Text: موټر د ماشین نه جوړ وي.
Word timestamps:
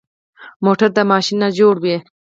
موټر 0.65 0.89
د 0.97 0.99
ماشین 1.11 1.37
نه 1.41 1.47
جوړ 1.59 1.75
وي. 1.83 1.97